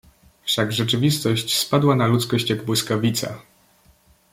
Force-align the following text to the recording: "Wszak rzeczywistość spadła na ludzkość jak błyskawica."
"Wszak 0.43 0.71
rzeczywistość 0.73 1.57
spadła 1.57 1.95
na 1.95 2.07
ludzkość 2.07 2.49
jak 2.49 2.65
błyskawica." 2.65 3.39